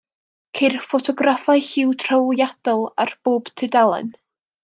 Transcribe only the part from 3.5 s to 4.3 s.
tudalen.